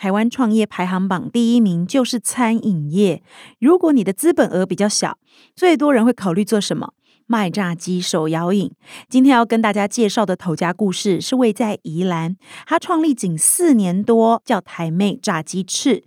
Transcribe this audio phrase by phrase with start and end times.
[0.00, 3.22] 台湾创业排行榜第一名就是餐饮业。
[3.58, 5.18] 如果你的资本额比较小，
[5.54, 6.94] 最多人会考虑做什么？
[7.26, 8.72] 卖炸鸡、手摇饮。
[9.10, 16.02] 今天要跟大家介绍的头家故事是位在宜兰，他创立仅四年多，叫台妹炸鸡翅。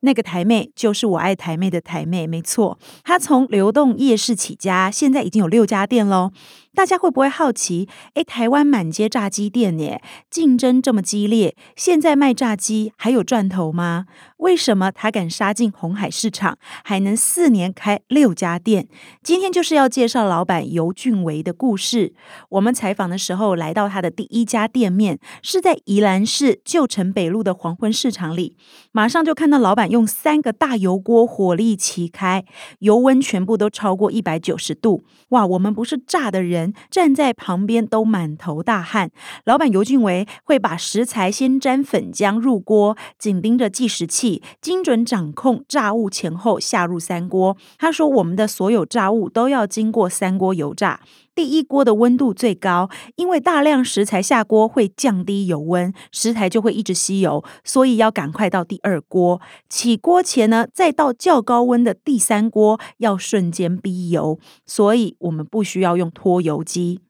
[0.00, 2.78] 那个台妹就是我爱台妹的台妹，没错。
[3.02, 6.30] 他从流动夜市起家，现在已经有六家店喽。
[6.74, 7.88] 大家会不会好奇？
[8.14, 14.06] 诶，台湾满街炸鸡店耶，竞争这么激烈，现在卖炸鸡还有赚头吗？
[14.36, 18.86] 为什么他敢杀进红海市场，还能四年开六家店？
[19.24, 22.14] 今天就是要介绍老板游俊维的故事。
[22.50, 28.56] 我们采访的时候，来到他的第一家店面，是在宜兰市旧城北路的黄昏市场里，
[28.92, 32.44] 马上就看到老板用三个大油锅火力齐开，
[32.80, 35.02] 油温全部都超过一百九十度。
[35.30, 36.74] 哇，我们不是炸的人。
[36.90, 39.10] 站在旁边都满头大汗。
[39.44, 47.56] 老板尤俊维会把食材先沾粉浆入锅，紧盯着计时器，精准掌控炸物前后下入三锅。
[47.78, 51.00] 他说：“我们的所有炸物都要经过三锅油炸。”
[51.38, 59.40] 第一锅的温度最高，因为大量食材下锅会降低油温，食材就会一直吸油，所以要赶快到第二锅。
[59.68, 67.02] 起锅前呢，再到较高温的第三锅，要瞬间逼油，所以我们不需要用脱油机。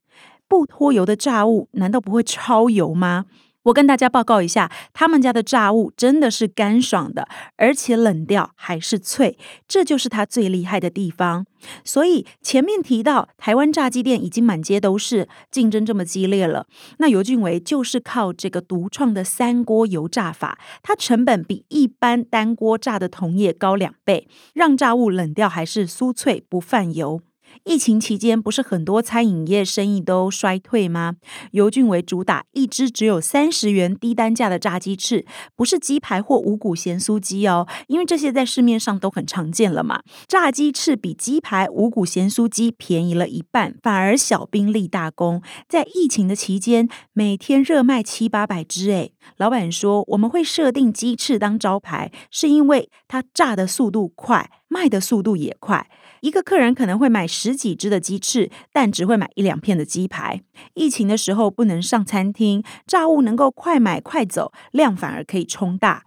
[0.46, 3.24] 不脱油的炸物，难道不会超油吗？
[3.68, 11.44] 我跟大家报告一下，他们家的炸物真的是干爽的，而且冷掉还是脆，这就是它最厉害的地方。
[11.84, 16.66] 所以前面提到，台湾炸鸡店已经满街都是，竞争这么激烈了，
[16.98, 27.20] 那尤俊维就是靠这个独创的三锅油炸法，它成本比一般单锅炸的同业高两倍，让炸物冷掉还是酥脆不泛油。
[27.64, 31.16] 疫情期间，不是很多餐饮业生意都衰退吗？
[31.52, 35.24] 尤俊维主打一只只有三十元低单价的炸鸡翅，
[35.56, 40.02] 不是鸡排或五谷咸酥鸡哦，因为这些在市面上都很常见了嘛。
[40.26, 48.90] 炸鸡翅比鸡排、五谷咸酥鸡便宜了一半，反而小兵立大功，在疫情的期间，每天热卖七八百只。
[48.90, 55.90] 诶，老板说我们会设定鸡翅当招牌，是因为它炸的速度快，卖的速度也快。
[56.20, 60.40] 一个客人可能会买十几只的鸡翅，但只会买一两片的鸡排。
[60.74, 66.04] 疫情的时候不能上餐厅，炸物能够快买快走，量反而可以冲大。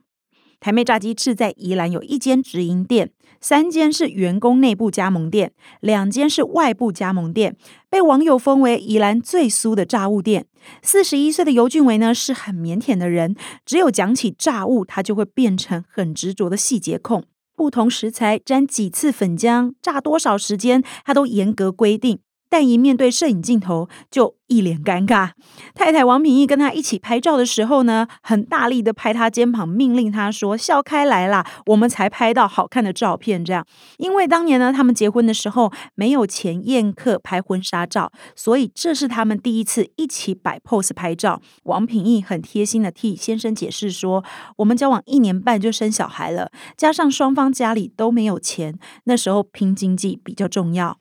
[0.62, 3.12] 台妹炸鸡翅在宜兰有一间直营店，
[3.42, 7.58] 三间是员工内部加盟店，两间是外部加盟店，
[7.90, 10.46] 被网友封为宜兰最酥的炸物店。
[10.82, 17.26] 四十一岁的游俊维呢，是很腼腆的人，只有讲起炸物，他就会变成很执着的细节控。
[17.56, 22.20] 不同食材沾几次粉浆，炸多少时间，它都严格规定。
[22.52, 25.30] 但一面对摄影镜头，就一脸尴尬。
[25.74, 33.66] 太太王品义跟他一起拍照的时候呢，很大力的拍他肩膀，命令他说：“笑开来啦，我们才拍到好看的照片。”这样，
[33.98, 41.42] 因为当年呢，他们结婚的时候没有钱宴客拍婚纱照，所以这是他们第一次一起摆 pose 拍照。
[41.64, 44.26] 王品义很贴心的替先生解释说
[44.58, 50.98] ：“我们交往一年半就生小孩了，加上双方家里都没有钱，那时候拼经济比较重要。”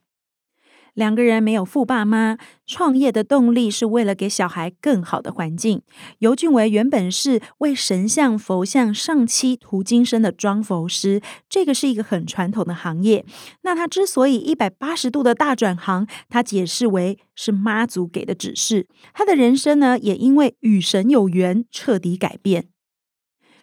[0.95, 2.37] 两个人没有富爸妈，
[2.67, 5.83] 创业的动力是为了给小孩更好的环境。
[6.19, 13.25] 游俊维原本是为神像、佛像上漆涂金身的装佛师，这个是一个很传统的行业。
[13.63, 18.87] 那他之所以一百八十度的大转行，他解释为是妈祖给的指示。
[19.13, 22.67] 他的人生呢，也因为与神有缘，彻底改变。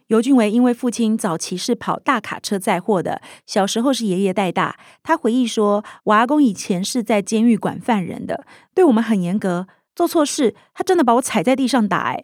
[0.07, 4.77] 尤俊维因为父亲早期是跑大卡车载货的，小时候是爷爷带大。
[5.03, 12.17] 他回忆说：“我阿公以前是在监狱管犯人的，对我们很严格，做错事他真的把我踩在地上打。”。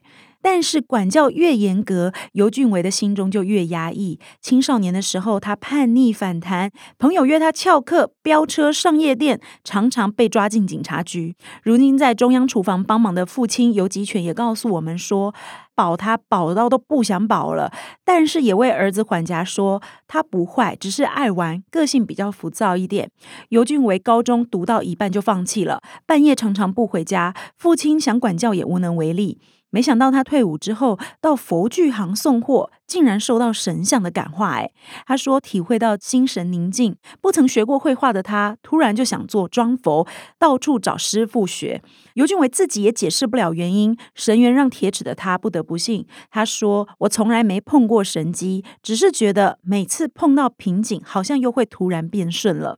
[0.45, 4.19] 但是管教越严格，尤俊维的心中就越压抑。
[4.41, 6.69] 青少年的时候，他叛逆反弹，
[6.99, 11.37] 朋友约他翘课、飙车、上夜店，常常被抓进警察局。
[11.63, 15.33] 如今在中央厨房帮忙的父亲游吉全也告诉我们说，
[15.75, 17.71] 保他保到都不想保了。
[18.03, 23.09] 但是也为儿子管家说，他不坏，只是爱玩，个性比较浮躁一点。
[23.49, 29.39] 尤俊伟高中读到一半就放弃了，半夜常常不回家，父亲想管教也无能为力。
[29.73, 34.51] 没想到他退伍之后到佛具行送货，竟然受到神像的感化。
[34.51, 34.69] 哎，
[35.07, 36.95] 他说体会到心神宁静。
[37.19, 41.81] 不曾学过绘画的他，突然就想做装佛，到处找师傅学。
[42.13, 46.05] 尤俊伟自己也解释不了原因，神缘让铁齿的他不得不信。
[46.29, 52.77] 他说：“我从来没碰过神机，只是觉得每次碰到瓶颈，好像又会突然变顺了。”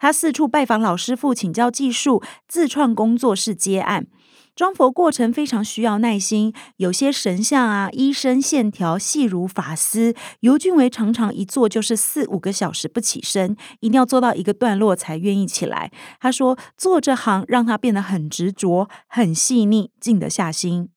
[0.00, 4.06] 他四处拜访老师傅请教技术，自创工作室接案。
[4.54, 15.90] 装佛过程非常需要耐心，有些神像啊，衣身线条细如发丝，尤俊维常常一坐就是四五个小时不起身，一定要做到一个段落才愿意起来。
[16.20, 20.90] 他说，做这行让他变得很执着、很细腻，静得下心。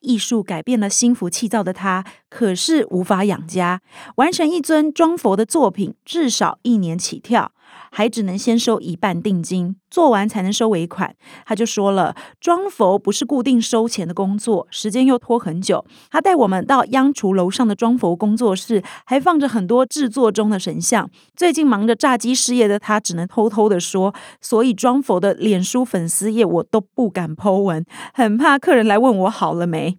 [0.00, 3.80] 艺术改变了心浮气躁的他，可是无法养家。
[4.16, 7.52] 完成一尊装佛的作品，至少一年起跳，
[7.92, 11.14] 还只能先收一半定金，做完才能收尾款。
[11.44, 15.84] 他就说了，装佛不是固定收钱的工作，时间又拖很久。
[16.10, 21.10] 他带我们到央厨楼上的装佛工作室，还放着很多制作中的神像。
[21.36, 27.84] 最近忙着炸鸡事业的他，只能偷偷的说，所以装佛的脸书粉丝页我都不敢 po 文，
[28.14, 29.98] 很怕客人来问我好了没。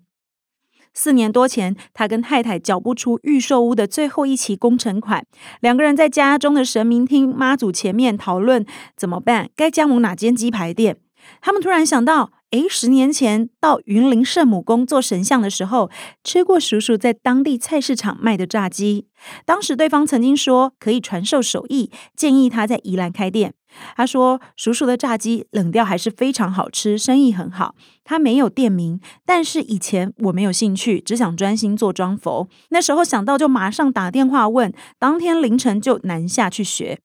[0.94, 5.25] 四年多前，他跟太太缴不出预售屋的最后一期工程款，
[5.60, 10.98] 两个人在家中的神明厅妈祖前面讨论怎么办，该加盟哪间鸡排店。
[11.42, 15.89] 他们突然想到，诶，十年前到云林圣母宫做神像的时候，
[16.23, 19.07] 吃过叔叔在当地菜市场卖的炸鸡。
[19.44, 23.55] 当时对方曾经说可以传授手艺，建议他在宜兰开店。
[23.95, 27.73] 他说：“叔叔的炸鸡冷掉还是非常好吃，生意很好。
[28.03, 32.47] 他没有店名，但是以前我没有兴趣，只想专心做装佛。
[32.69, 36.99] 那时候想到就马上打电话问，当天凌晨就南下去学。”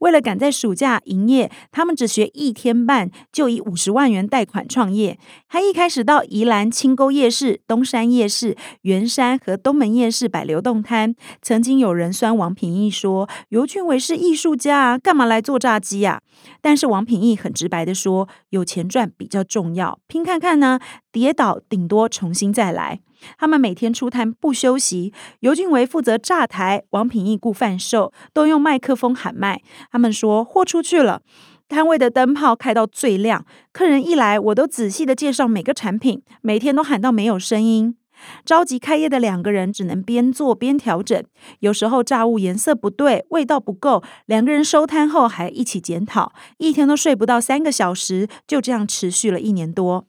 [0.00, 5.18] 为了赶在暑假营业，他们只学一天半，就以五十万元贷款创业。
[5.48, 11.14] 他一开始到宜兰清沟夜市、东山夜市、圆山和东门夜市摆流动摊。
[11.40, 16.20] 曾经有人酸王品义说：“尤俊伟是艺术家啊，干嘛来做炸鸡呀？”
[16.60, 20.80] 但是王品义很直白的说：“有钱赚比较重要，拼看看呢，
[21.10, 23.00] 跌倒顶多重新再来。”
[23.38, 29.62] 他们每天出摊不休息，尤俊维负责炸台，王品义顾贩售，都用麦克风喊卖。
[29.90, 31.22] 他们说货出去了，
[31.68, 37.96] 摊位的灯泡开到最亮，客人一来，我都仔细的介绍每个产品，每天都喊到没有声音。
[38.44, 41.20] 着急开业的两个人只能边做边调整，
[41.58, 50.06] 有时候炸物颜色不对，味道不够，两个人收摊后还一起检讨，一天都睡不到三个小时，就这样持续了一年多。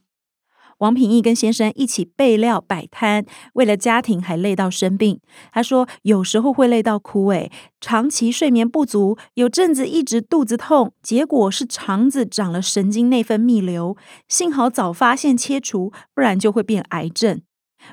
[0.80, 5.20] 王品义跟先生一起备料摆摊，为了家庭还累到生病。
[5.52, 13.96] 他说有时候会累到哭，诶，长期睡眠不足，有阵子一直肚子痛，结果是肠子长了神经内分泌瘤。
[14.28, 17.42] 幸好早发现切除，不然就会变癌症。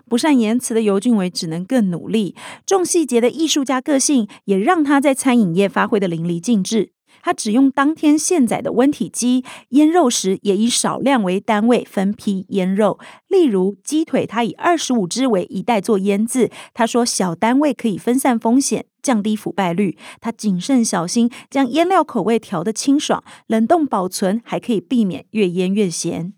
[0.08, 6.92] 不善言辞的尤俊伟只能更努力，重细节的艺术家个性也让他在餐饮业发挥得淋漓尽致。
[7.22, 12.98] 他只用当天现宰的温体鸡，腌肉时也以少量为单位分批腌肉。
[13.28, 16.50] 例如鸡腿，他以二十五只为一袋做腌制。
[16.72, 19.96] 他说小单位可以分散风险，降低腐败率。
[20.20, 26.32] 他谨慎小心，将腌料口味调得清爽，冷冻保存还可以避免越腌越咸。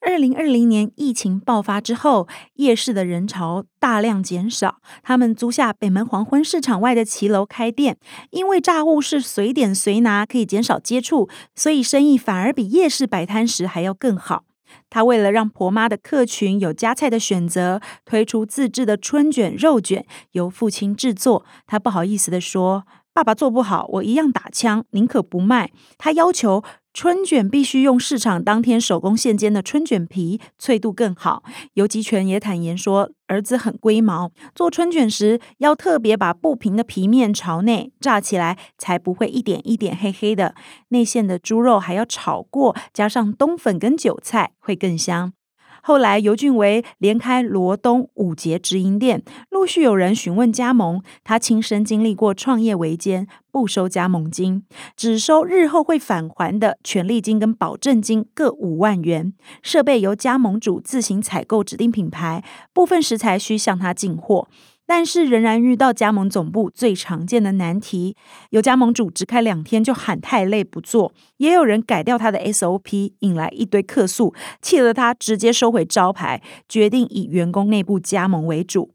[0.00, 4.80] 二零二零年疫情爆发之后，夜市的人潮大量减少。
[5.02, 7.98] 他们租下北门黄昏市场外的骑楼开店，
[8.30, 14.44] 因为炸物是随点随拿，可以减少接触，所以生意反而比夜市摆摊时还要更好。
[14.88, 21.44] 他为了让婆妈的客群有加菜的选择，推出自制的春卷、肉卷，由父亲制作。
[21.66, 26.62] 他不好意思地说：“爸爸做不好，我一样打枪，宁可不卖。”他要求。
[27.00, 31.44] 春卷必须用市场当天手工现煎的春卷皮，脆度更好。
[31.74, 40.56] 游吉全也坦言说，儿子很龟毛，做春卷时要特别把不平的皮面朝内，炸起来才不会一点一点黑黑的。
[40.88, 45.34] 内馅的猪肉还要炒过，加上冬粉跟韭菜，会更香。
[45.82, 51.02] 后来，尤俊维连开罗东五节直营店，陆续有人询问加盟。
[51.24, 54.64] 他亲身经历过创业维艰，不收加盟金，
[54.96, 59.32] 只收日后会返还的权利金跟保证金各五万元。
[59.62, 64.48] 设备由加盟主自行采购指定品牌，部分食材需向他进货。
[64.88, 68.16] 但是仍然遇到加盟总部最常见的难题：
[68.50, 78.94] 有加盟主只开两天就喊太累不做，也有人改掉他的 SOP，引来一堆客诉，气得他直接收回招牌，决定以员工内部加盟为主。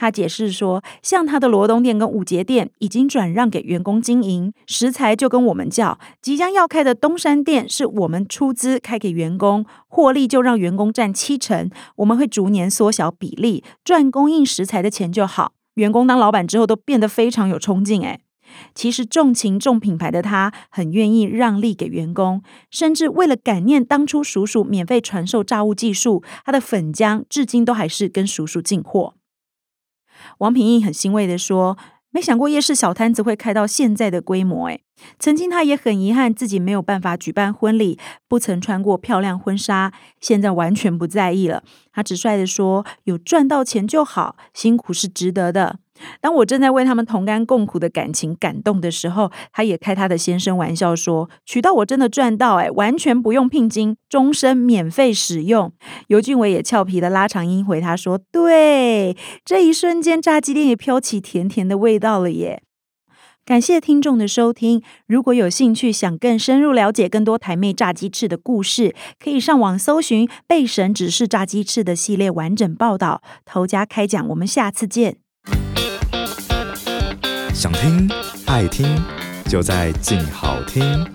[0.00, 15.52] 他解释说，像他的罗东店跟五节店已经转让给员工经营，食材就跟我们叫；即将要开的东山店是我们出资开给员工，获利就让员工占七成，我们会逐年缩小比例，赚供应食材的钱就好。
[15.74, 18.20] 员工当老板之后都变得非常有冲劲，诶。
[18.74, 29.14] 其实重情重品牌的他，很愿意让利给员工，甚至为了感念当初叔叔免费传授炸物技术，他的粉浆至今都还是跟叔叔进货。
[30.38, 31.76] 王品义很欣慰地说
[32.10, 34.82] ：“没想过夜市小摊子会开到现在的规模，诶。
[35.18, 37.98] 曾经他也很遗憾自己没有办法举办婚礼，
[38.28, 41.62] 不曾穿过漂亮婚纱，现在完全不在意了。
[41.92, 45.78] 他直率地说：有赚到钱就好，辛苦是值得的。”
[46.20, 55.72] 当我正在为他们同甘共苦的感情感动的时候，他也开他的先生玩笑说：“娶到我真的赚到哎，完全不用聘金，终身免费使用。”
[56.08, 62.62] 尤俊伟也俏皮的拉长音回他说：“对，这一瞬间炸鸡店也飘起甜甜的味道了耶！”
[63.46, 73.22] 感谢听众的收听，如果有兴趣想更深入了解更多台妹炸鸡翅的故事，可以上网搜寻《被神指示炸鸡翅》的系列完整报道。
[73.44, 75.16] 头家开讲，我们下次见。
[77.60, 78.10] 想听
[78.46, 78.86] 爱听，
[79.46, 81.06] 就在静好听。